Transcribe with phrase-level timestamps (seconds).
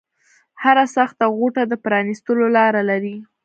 [0.63, 3.15] هره سخته غوټه د پرانیستلو لاره لري